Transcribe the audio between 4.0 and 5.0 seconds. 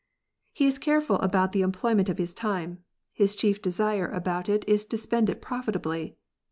about it is to